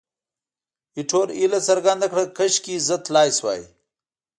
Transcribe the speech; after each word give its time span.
ایټور 0.97 1.27
هیله 1.39 1.59
څرګنده 1.67 2.07
کړه، 2.11 2.23
کاشکې 2.37 2.75
زه 2.87 2.95
تلای 3.05 3.29
شوای. 3.37 3.61